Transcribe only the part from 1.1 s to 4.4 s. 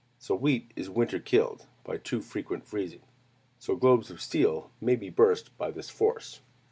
killed," by too frequent freezing. So globes of